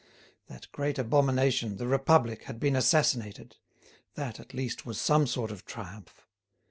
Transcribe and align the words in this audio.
That 0.47 0.65
great 0.71 0.97
abomination, 0.97 1.77
the 1.77 1.85
Republic, 1.85 2.45
had 2.45 2.59
been 2.59 2.75
assassinated; 2.75 3.57
that, 4.15 4.39
at 4.39 4.51
least, 4.51 4.83
was 4.83 4.99
some 4.99 5.27
sort 5.27 5.51
of 5.51 5.63
triumph. 5.63 6.25